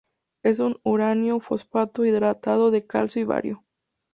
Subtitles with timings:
[0.43, 3.63] Es un uranilo-fosfato hidratado de calcio y bario.